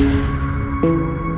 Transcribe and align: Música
Música 0.00 1.29